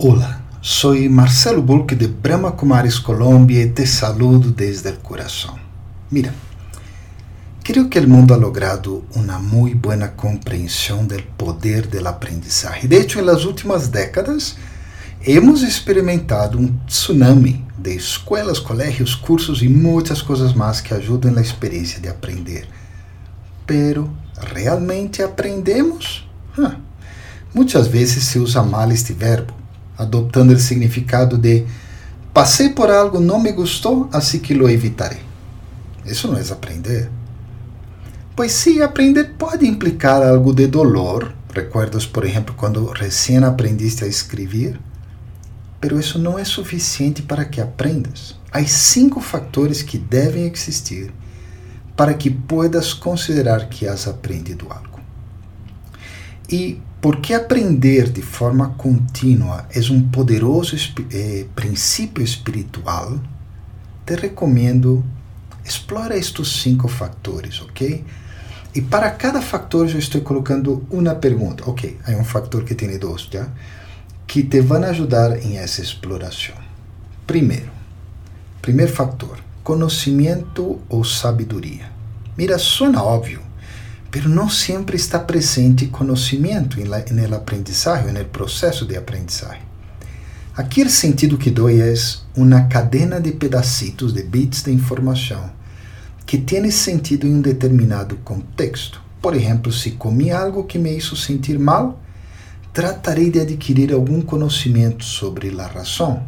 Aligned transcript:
Hola, 0.00 0.42
soy 0.60 1.08
Marcelo 1.08 1.60
Bulque 1.60 1.96
de 1.96 2.06
Brahma 2.06 2.52
Kumaris, 2.52 3.00
Colombia 3.00 3.64
y 3.64 3.70
te 3.70 3.84
saludo 3.84 4.52
desde 4.52 4.90
el 4.90 4.98
corazón. 5.00 5.56
Mira, 6.08 6.32
creo 7.64 7.90
que 7.90 7.98
el 7.98 8.06
mundo 8.06 8.32
ha 8.32 8.38
logrado 8.38 9.02
una 9.16 9.40
muy 9.40 9.74
buena 9.74 10.14
comprensión 10.14 11.08
del 11.08 11.24
poder 11.24 11.90
del 11.90 12.06
aprendizaje. 12.06 12.86
De 12.86 13.00
hecho, 13.00 13.18
en 13.18 13.26
las 13.26 13.44
últimas 13.44 13.90
décadas 13.90 14.56
hemos 15.20 15.64
experimentado 15.64 16.58
un 16.58 16.86
tsunami 16.86 17.64
de 17.76 17.96
escuelas, 17.96 18.60
colegios, 18.60 19.16
cursos 19.16 19.64
y 19.64 19.68
muchas 19.68 20.22
cosas 20.22 20.54
más 20.54 20.80
que 20.80 20.94
ayudan 20.94 21.30
en 21.30 21.34
la 21.34 21.40
experiencia 21.40 21.98
de 21.98 22.08
aprender. 22.08 22.68
Pero, 23.66 24.08
¿realmente 24.52 25.24
aprendemos? 25.24 26.24
Huh. 26.56 26.68
Muitas 27.52 27.90
vezes 27.90 28.22
se 28.22 28.38
usa 28.38 28.62
mal 28.62 28.92
este 28.92 29.12
verbo 29.12 29.57
adoptando 29.98 30.52
o 30.52 30.58
significado 30.58 31.36
de 31.36 31.66
passei 32.32 32.68
por 32.68 32.90
algo, 32.90 33.18
não 33.18 33.40
me 33.40 33.50
gostou, 33.50 34.08
assim 34.12 34.38
que 34.38 34.54
lo 34.54 34.70
evitarei. 34.70 35.20
Isso 36.06 36.28
não 36.28 36.38
é 36.38 36.42
aprender. 36.52 37.10
Pois 38.36 38.52
sim, 38.52 38.80
aprender 38.80 39.34
pode 39.36 39.66
implicar 39.66 40.22
algo 40.22 40.54
de 40.54 40.66
dolor. 40.68 41.34
Recuerdas, 41.52 42.06
por 42.06 42.24
exemplo, 42.24 42.54
quando 42.56 42.86
recém 42.86 43.38
aprendiste 43.38 44.04
a 44.04 44.06
escrever? 44.06 44.78
Pero 45.80 45.98
isso 45.98 46.18
não 46.18 46.38
é 46.38 46.44
suficiente 46.44 47.20
para 47.20 47.44
que 47.44 47.60
aprendas. 47.60 48.36
Há 48.52 48.64
cinco 48.64 49.20
fatores 49.20 49.82
que 49.82 49.98
devem 49.98 50.44
existir 50.44 51.12
para 51.96 52.14
que 52.14 52.30
puedas 52.30 52.94
considerar 52.94 53.68
que 53.68 53.86
has 53.86 54.06
aprendido 54.06 54.68
algo. 54.70 54.87
E 56.50 56.80
porque 57.00 57.34
aprender 57.34 58.10
de 58.10 58.22
forma 58.22 58.70
contínua 58.70 59.66
é 59.70 59.80
um 59.92 60.08
poderoso 60.08 60.76
eh, 61.12 61.46
princípio 61.54 62.24
espiritual, 62.24 63.20
te 64.04 64.14
recomendo 64.16 65.04
explora 65.64 66.16
estes 66.16 66.48
cinco 66.62 66.88
fatores, 66.88 67.60
ok? 67.60 68.04
E 68.74 68.80
para 68.80 69.10
cada 69.10 69.40
fator 69.40 69.88
eu 69.88 69.98
estou 69.98 70.20
colocando 70.22 70.86
uma 70.90 71.14
pergunta, 71.14 71.68
ok? 71.68 71.98
Há 72.06 72.12
um 72.12 72.24
fator 72.24 72.64
que 72.64 72.74
tem 72.74 72.98
dois, 72.98 73.28
já? 73.30 73.48
Que 74.26 74.42
te 74.42 74.60
vão 74.60 74.82
ajudar 74.84 75.42
em 75.44 75.58
essa 75.58 75.82
exploração. 75.82 76.54
Primeiro, 77.26 77.70
primeiro 78.62 78.92
fator, 78.92 79.38
conhecimento 79.62 80.80
ou 80.88 81.04
sabedoria. 81.04 81.90
Mira, 82.36 82.58
suena 82.58 83.02
óbvio, 83.02 83.40
pero 84.10 84.28
não 84.28 84.48
sempre 84.48 84.96
está 84.96 85.18
presente 85.18 85.86
conhecimento 85.86 86.78
no 86.80 87.36
aprendizagem, 87.36 88.12
no 88.12 88.24
processo 88.24 88.86
de 88.86 88.96
aprendizagem. 88.96 89.62
Aqui 90.56 90.82
o 90.82 90.90
sentido 90.90 91.38
que 91.38 91.50
dou 91.50 91.70
é 91.70 91.94
uma 92.36 92.62
cadena 92.62 93.20
de 93.20 93.32
pedacitos, 93.32 94.12
de 94.12 94.22
bits 94.22 94.62
de 94.62 94.72
informação, 94.72 95.50
que 96.26 96.38
tem 96.38 96.68
sentido 96.70 97.26
em 97.26 97.34
um 97.34 97.40
determinado 97.40 98.16
contexto. 98.24 99.00
Por 99.22 99.34
exemplo, 99.34 99.72
se 99.72 99.92
comi 99.92 100.30
algo 100.30 100.64
que 100.64 100.78
me 100.78 100.96
hizo 100.96 101.14
sentir 101.14 101.58
mal, 101.58 102.02
tratarei 102.72 103.30
de 103.30 103.40
adquirir 103.40 103.92
algum 103.92 104.20
conhecimento 104.20 105.04
sobre 105.04 105.48
a 105.60 105.66
razão. 105.66 106.26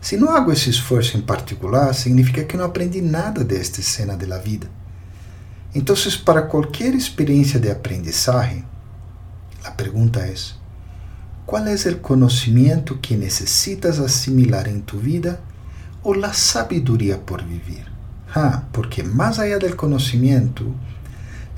Se 0.00 0.16
não 0.16 0.30
hago 0.30 0.52
esse 0.52 0.70
esforço 0.70 1.16
em 1.16 1.20
particular, 1.20 1.94
significa 1.94 2.44
que 2.44 2.56
não 2.56 2.64
aprendi 2.64 3.00
nada 3.00 3.44
desta 3.44 3.80
cena 3.82 4.16
da 4.16 4.38
vida. 4.38 4.68
Então, 5.74 5.96
para 6.24 6.42
qualquer 6.42 6.94
experiência 6.94 7.58
de 7.58 7.70
aprendizagem, 7.70 8.64
a 9.64 9.70
pergunta 9.70 10.20
é: 10.20 10.34
qual 11.44 11.66
é 11.66 11.74
o 11.74 11.98
conhecimento 11.98 12.96
que 12.96 13.16
necessitas 13.16 13.98
assimilar 13.98 14.68
em 14.68 14.80
tu 14.80 14.98
vida 14.98 15.40
ou 16.02 16.24
a 16.24 16.32
sabedoria 16.32 17.18
por 17.18 17.42
viver? 17.42 17.84
Ah, 18.34 18.62
porque 18.72 19.02
mais 19.02 19.38
allá 19.38 19.58
do 19.58 19.76
conhecimento, 19.76 20.74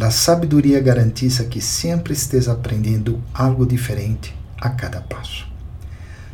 a 0.00 0.10
sabedoria 0.10 0.80
garantiza 0.80 1.44
que 1.44 1.60
sempre 1.60 2.12
estés 2.12 2.48
aprendendo 2.48 3.22
algo 3.32 3.66
diferente 3.66 4.34
a 4.60 4.70
cada 4.70 5.00
passo. 5.00 5.46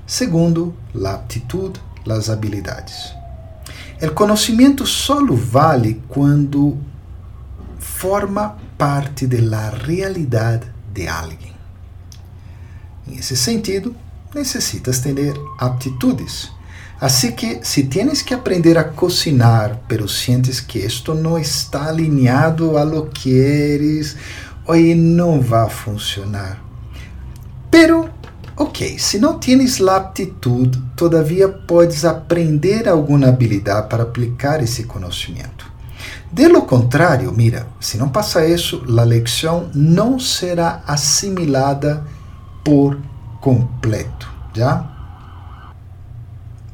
Segundo, 0.07 0.75
a 1.05 1.15
aptitude, 1.15 1.81
as 2.09 2.29
habilidades. 2.29 3.15
O 4.03 4.11
conhecimento 4.13 4.87
solo 4.87 5.37
vale 5.37 6.03
quando 6.09 6.79
forma 8.05 8.55
parte 8.77 9.27
de 9.27 9.41
la 9.41 9.71
realidad 9.71 10.63
de 10.93 11.09
alguien. 11.09 11.55
En 13.07 13.15
ese 13.19 13.35
sentido, 13.35 13.93
necesitas 14.35 15.01
tener 15.01 15.33
aptitudes. 15.59 16.51
Así 17.01 17.35
que 17.35 17.61
si 17.65 17.85
tienes 17.85 18.23
que 18.23 18.35
aprender 18.35 18.77
a 18.77 18.91
cocinar, 18.91 19.81
pero 19.89 20.07
sientes 20.07 20.61
que 20.61 20.85
esto 20.85 21.15
no 21.15 21.39
está 21.39 21.87
alineado 21.87 22.77
a 22.77 22.85
lo 22.85 23.09
que 23.09 23.75
eres, 23.75 24.19
hoy 24.67 24.95
no 24.95 25.41
va 25.43 25.65
a 25.65 25.71
funcionar. 25.71 26.59
Pero, 27.71 28.11
ok, 28.57 28.99
se 28.99 29.19
não 29.19 29.41
tienes 29.41 29.81
la 29.81 29.97
aptitud, 29.97 30.77
todavía 30.95 31.49
puedes 31.67 32.05
aprender 32.05 32.87
alguma 32.87 33.29
habilidade 33.29 33.89
para 33.89 34.03
aplicar 34.03 34.63
esse 34.63 34.87
conhecimento. 34.87 35.64
De 36.35 36.49
lo 36.49 36.67
contrário, 36.67 37.31
mira, 37.31 37.69
se 37.79 37.97
não 37.97 38.09
passa 38.09 38.45
isso, 38.45 38.83
a 38.99 39.05
lección 39.05 39.71
não 39.73 40.19
será 40.19 40.83
assimilada 40.85 42.05
por 42.65 42.99
completo, 43.41 44.29
¿ya? 44.53 44.85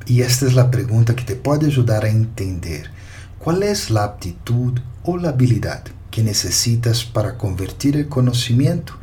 E 0.07 0.23
esta 0.23 0.47
é 0.47 0.59
a 0.59 0.65
pergunta 0.65 1.13
que 1.13 1.25
te 1.25 1.35
pode 1.35 1.67
ajudar 1.67 2.07
a 2.07 2.09
entender 2.09 2.91
qual 3.39 3.63
é 3.63 3.75
a 3.75 4.05
aptitude 4.05 4.83
ou 5.05 5.19
a 5.19 5.29
habilidade 5.29 5.93
que 6.11 6.23
necessitas 6.23 7.05
para 7.05 7.33
convertir 7.33 7.97
o 7.97 8.09
conhecimento 8.09 8.99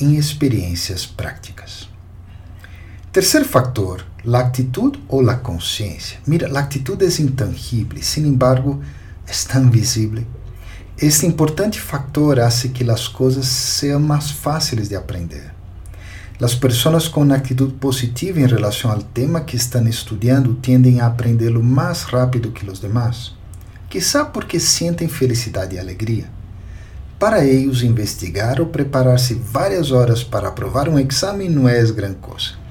em 0.00 0.16
experiências 0.16 1.04
práticas. 1.04 1.86
Terceiro 3.12 3.46
factor, 3.46 4.06
a 4.26 4.38
atitude 4.38 4.98
ou 5.06 5.28
a 5.28 5.34
consciência. 5.34 6.18
Mira, 6.26 6.50
a 6.50 6.60
atitude 6.60 7.04
é 7.04 7.20
intangível, 7.20 8.02
sin 8.02 8.26
embargo, 8.26 8.80
es 9.28 9.46
tan 9.46 9.70
visible. 9.70 10.26
Este 10.96 11.26
importante 11.26 11.78
factor 11.78 12.40
hace 12.40 12.72
que 12.72 12.84
las 12.84 13.08
cosas 13.08 13.46
sean 13.46 14.06
más 14.06 14.32
fáciles 14.32 14.88
de 14.88 14.96
aprender. 14.96 15.52
Las 16.38 16.56
personas 16.56 17.08
con 17.08 17.24
una 17.24 17.36
actitud 17.36 17.74
positiva 17.74 18.40
en 18.40 18.48
relación 18.48 18.92
al 18.92 19.04
tema 19.04 19.44
que 19.44 19.56
están 19.56 19.86
estudiando 19.86 20.56
tienden 20.56 21.00
a 21.00 21.06
aprenderlo 21.06 21.60
más 21.60 22.10
rápido 22.10 22.54
que 22.54 22.64
los 22.64 22.80
demás, 22.80 23.34
quizá 23.88 24.32
porque 24.32 24.60
sienten 24.60 25.10
felicidad 25.10 25.70
y 25.70 25.78
alegría. 25.78 26.30
Para 27.18 27.44
ellos, 27.44 27.82
investigar 27.82 28.60
o 28.60 28.70
prepararse 28.70 29.36
várias 29.52 29.90
horas 29.90 30.22
para 30.22 30.48
aprovar 30.48 30.88
um 30.88 30.98
exame 30.98 31.48
não 31.48 31.68
é 31.68 31.82
gran 31.92 32.14
cosa. 32.14 32.67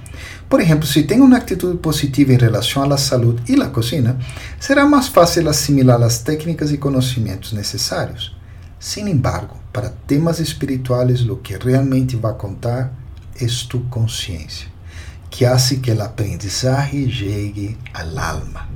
Por 0.49 0.61
exemplo, 0.61 0.87
se 0.87 1.03
tem 1.03 1.19
uma 1.19 1.37
atitude 1.37 1.77
positiva 1.77 2.31
em 2.31 2.37
relação 2.37 2.89
à 2.89 2.97
saúde 2.97 3.43
e 3.51 3.61
à 3.61 3.67
cozinha, 3.67 4.17
será 4.59 4.85
mais 4.85 5.07
fácil 5.07 5.49
assimilar 5.49 6.01
as 6.01 6.19
técnicas 6.19 6.71
e 6.71 6.77
conhecimentos 6.77 7.51
necessários. 7.51 8.35
Sin 8.79 9.09
embargo, 9.09 9.57
para 9.73 9.89
temas 9.89 10.39
espirituais, 10.39 11.27
o 11.27 11.35
que 11.37 11.57
realmente 11.57 12.15
vai 12.15 12.33
contar 12.35 12.93
é 13.39 13.45
tu 13.69 13.81
consciência, 13.89 14.67
que 15.29 15.45
hace 15.45 15.77
que 15.77 15.91
o 15.91 16.01
aprendizagem 16.01 17.09
chegue 17.09 17.77
ao 17.93 18.17
alma. 18.17 18.69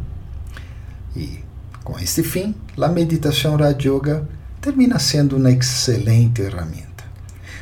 E, 1.15 1.39
com 1.83 1.97
este 1.99 2.21
fim, 2.21 2.53
a 2.79 2.87
meditação 2.87 3.55
Raja 3.55 3.77
Yoga 3.89 4.27
termina 4.59 4.99
sendo 4.99 5.37
uma 5.37 5.51
excelente 5.51 6.41
ferramenta. 6.41 7.03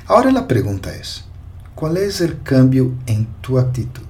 Agora 0.07 0.37
a 0.39 0.43
pergunta 0.43 0.89
é: 0.89 1.01
qual 1.79 1.95
é 1.95 2.05
o 2.05 2.35
cambio 2.43 2.97
em 3.07 3.25
tu 3.41 3.57
atitude 3.57 4.05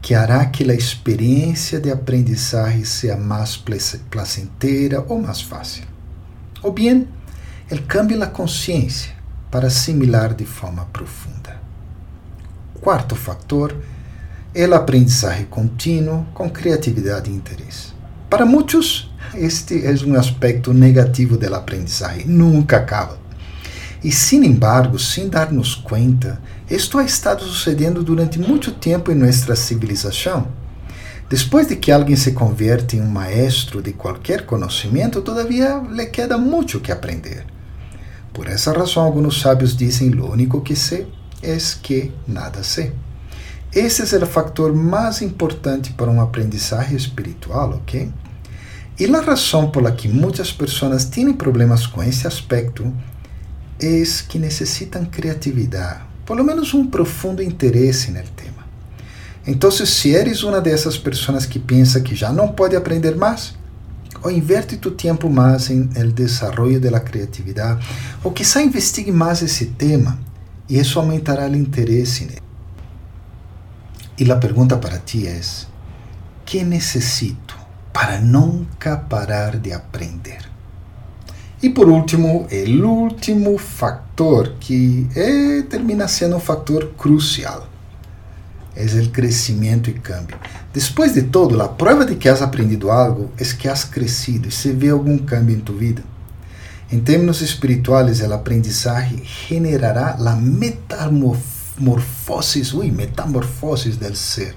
que 0.00 0.14
hará 0.14 0.46
que 0.46 0.64
a 0.70 0.74
experiência 0.74 1.78
de 1.78 1.90
aprendizagem 1.90 2.86
seja 2.86 3.18
mais 3.18 3.62
placentera 4.08 5.04
ou 5.06 5.20
mais 5.20 5.42
fácil? 5.42 5.84
Ou 6.62 6.72
bem, 6.72 7.06
o 7.70 7.82
cambio 7.82 8.16
na 8.16 8.28
consciência 8.28 9.12
para 9.50 9.66
assimilar 9.66 10.32
de 10.32 10.46
forma 10.46 10.86
profunda. 10.86 11.60
Quarto 12.80 13.14
fator 13.14 13.76
é 14.54 14.66
o 14.66 14.74
aprendizagem 14.74 15.44
contínuo 15.44 16.24
com 16.32 16.48
criatividade 16.48 17.30
e 17.30 17.34
interesse. 17.34 17.92
Para 18.30 18.46
muitos, 18.46 19.14
este 19.34 19.84
é 19.84 19.92
um 20.06 20.18
aspecto 20.18 20.72
negativo 20.72 21.36
da 21.36 21.58
aprendizagem, 21.58 22.26
nunca 22.26 22.78
acaba. 22.78 23.25
E, 24.06 24.12
sin 24.12 24.44
embargo, 24.44 25.00
sem 25.00 25.28
darnos 25.28 25.74
conta, 25.74 26.40
isto 26.70 26.96
ha 26.96 27.02
estado 27.02 27.42
sucedendo 27.42 28.04
durante 28.04 28.38
muito 28.38 28.70
tempo 28.70 29.10
em 29.10 29.16
nossa 29.16 29.56
civilização. 29.56 30.46
Depois 31.28 31.66
de 31.66 31.74
que 31.74 31.90
alguém 31.90 32.14
se 32.14 32.30
converte 32.30 32.96
em 32.96 33.00
um 33.00 33.10
maestro 33.10 33.82
de 33.82 33.92
qualquer 33.92 34.46
conhecimento, 34.46 35.22
todavia 35.22 35.82
lhe 35.90 36.06
queda 36.06 36.38
muito 36.38 36.78
que 36.78 36.92
aprender. 36.92 37.44
Por 38.32 38.46
essa 38.46 38.72
razão, 38.72 39.02
alguns 39.02 39.40
sábios 39.40 39.76
dizem: 39.76 40.10
lo 40.10 40.30
único 40.30 40.60
que 40.60 40.76
sei 40.76 41.08
é 41.42 41.58
que 41.82 42.12
nada 42.28 42.62
sei. 42.62 42.92
Esse 43.74 44.14
é 44.14 44.18
o 44.18 44.26
fator 44.26 44.72
mais 44.72 45.20
importante 45.20 45.92
para 45.94 46.12
um 46.12 46.20
aprendizagem 46.20 46.96
espiritual, 46.96 47.70
ok? 47.70 48.08
E 49.00 49.04
a 49.04 49.20
razão 49.20 49.68
por 49.68 49.82
la 49.82 49.90
que 49.90 50.06
muitas 50.08 50.52
pessoas 50.52 51.06
têm 51.06 51.32
problemas 51.32 51.88
com 51.88 52.04
esse 52.04 52.24
aspecto 52.24 52.94
é 53.80 54.02
que 54.28 54.38
necessitam 54.38 55.04
criatividade, 55.04 56.00
por 56.24 56.42
menos 56.42 56.72
um 56.74 56.86
profundo 56.86 57.42
interesse 57.42 58.10
no 58.10 58.22
tema. 58.22 58.66
Então, 59.46 59.70
se 59.70 60.14
eres 60.14 60.42
uma 60.42 60.60
dessas 60.60 60.98
pessoas 60.98 61.46
que 61.46 61.58
pensa 61.58 62.00
que 62.00 62.14
já 62.14 62.32
não 62.32 62.48
pode 62.48 62.74
aprender 62.74 63.14
mais, 63.14 63.54
ou 64.22 64.30
inverte 64.30 64.76
tu 64.76 64.90
tempo 64.90 65.30
mais 65.30 65.70
em 65.70 65.88
el 65.94 66.12
desarrollo 66.12 66.80
de 66.80 66.90
la 66.90 67.00
criatividade, 67.00 67.86
ou 68.24 68.32
quizá 68.32 68.60
investigue 68.60 69.12
mais 69.12 69.42
esse 69.42 69.66
tema, 69.66 70.18
e 70.68 70.78
isso 70.78 70.98
aumentará 70.98 71.46
o 71.48 71.54
interesse 71.54 72.24
nele. 72.24 72.42
E 74.18 74.30
a 74.30 74.36
pergunta 74.36 74.76
para 74.78 74.98
ti 74.98 75.28
é: 75.28 75.40
que 76.44 76.64
necessito 76.64 77.56
para 77.92 78.20
nunca 78.20 78.96
parar 78.96 79.58
de 79.58 79.72
aprender? 79.72 80.55
E 81.66 81.70
por 81.70 81.88
último, 81.88 82.46
o 82.48 82.86
último 82.86 83.58
fator 83.58 84.52
que 84.60 85.04
é, 85.16 85.62
termina 85.62 86.06
sendo 86.06 86.36
um 86.36 86.40
fator 86.40 86.92
crucial 86.96 87.68
é 88.76 88.84
o 88.84 89.10
crescimento 89.10 89.90
e 89.90 89.94
cambio. 89.94 90.38
Depois 90.72 91.12
de 91.12 91.22
todo, 91.22 91.60
a 91.60 91.66
prova 91.66 92.06
de 92.06 92.14
que 92.14 92.28
has 92.28 92.40
aprendido 92.40 92.88
algo 92.88 93.32
é 93.36 93.42
que 93.42 93.68
has 93.68 93.82
crescido 93.82 94.48
e 94.48 94.52
se 94.52 94.70
vê 94.70 94.90
algum 94.90 95.18
cambio 95.18 95.56
em 95.56 95.60
tu 95.60 95.72
vida. 95.72 96.04
Em 96.88 97.00
termos 97.00 97.40
espirituais, 97.40 98.20
o 98.20 98.32
aprendizagem 98.32 99.24
generará 99.24 100.16
a 100.20 100.36
metamorfosis, 100.36 102.72
ui, 102.74 102.92
metamorfosis 102.92 103.96
del 103.96 104.14
ser. 104.14 104.54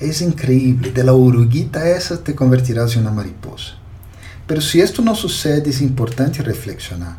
É 0.00 0.06
incrível, 0.22 0.92
de 0.92 1.02
la 1.02 1.12
oruguita 1.12 1.80
essa 1.80 2.18
te 2.18 2.34
convertirás 2.34 2.94
em 2.94 3.00
uma 3.00 3.10
mariposa. 3.10 3.81
Pero 4.52 4.60
se 4.60 4.80
isto 4.80 5.00
não 5.00 5.14
sucede, 5.14 5.70
é 5.70 5.82
importante 5.82 6.42
reflexionar. 6.42 7.18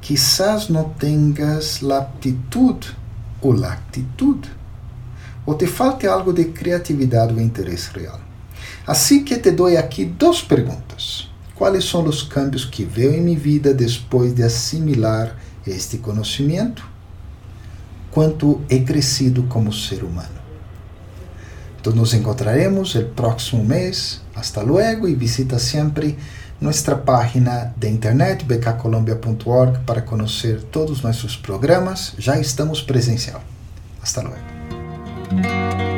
Quizás 0.00 0.70
não 0.70 0.88
tenhas 0.88 1.82
a 1.84 1.98
aptitude 1.98 2.96
ou 3.42 3.62
a 3.62 3.74
atitude, 3.74 4.50
ou 5.44 5.54
te 5.54 5.66
falte 5.66 6.06
algo 6.06 6.32
de 6.32 6.46
criatividade 6.46 7.34
ou 7.34 7.40
interesse 7.42 7.90
real. 7.92 8.18
Assim 8.86 9.22
que 9.22 9.36
te 9.36 9.50
dou 9.50 9.66
aqui 9.66 10.06
duas 10.06 10.40
perguntas. 10.40 11.28
Quais 11.54 11.84
são 11.84 12.06
os 12.06 12.22
cambios 12.22 12.64
que 12.64 12.86
vejo 12.86 13.16
em 13.16 13.20
minha 13.20 13.38
vida 13.38 13.74
depois 13.74 14.34
de 14.34 14.42
assimilar 14.42 15.36
este 15.66 15.98
conhecimento? 15.98 16.88
Quanto 18.10 18.62
he 18.70 18.80
crescido 18.80 19.42
como 19.42 19.70
ser 19.74 20.02
humano? 20.02 20.40
Então, 21.78 21.92
nos 21.92 22.14
encontraremos 22.14 22.94
o 22.94 23.04
próximo 23.08 23.62
mês. 23.62 24.22
Hasta 24.34 24.62
luego 24.62 25.06
e 25.06 25.14
visita 25.14 25.58
sempre 25.58 26.16
nossa 26.62 26.96
página 26.96 27.74
de 27.76 27.90
internet 27.90 28.44
bkcolombia.org 28.44 29.80
para 29.84 30.04
conhecer 30.04 30.62
todos 30.62 31.02
nossos 31.02 31.36
programas. 31.36 32.14
Já 32.18 32.38
estamos 32.38 32.80
presencial. 32.80 33.40
Hasta 34.00 34.22
luego. 34.22 35.91